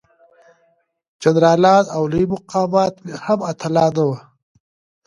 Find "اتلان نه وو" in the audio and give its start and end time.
3.51-4.15